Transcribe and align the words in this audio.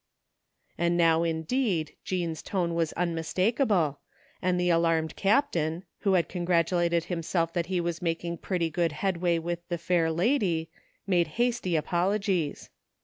And 0.79 0.97
now 0.97 1.21
indeed 1.21 1.95
Jean's 2.03 2.41
tone 2.41 2.73
was 2.73 2.91
unmistakable, 2.93 3.99
and 4.41 4.59
the 4.59 4.71
alarmed 4.71 5.15
Captain, 5.15 5.83
who 5.99 6.13
had 6.13 6.27
congratulated 6.27 7.03
him 7.03 7.21
self 7.21 7.53
that 7.53 7.67
he 7.67 7.79
was 7.79 8.01
making 8.01 8.39
pretty 8.39 8.71
good 8.71 8.93
headway 8.93 9.37
with 9.37 9.59
the 9.69 9.77
fair 9.77 10.07
huly, 10.07 10.69
made 11.05 11.27
hasty 11.37 11.75
apologies. 11.75 12.71